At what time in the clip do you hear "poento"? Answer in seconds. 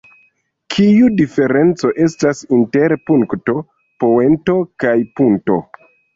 4.07-4.57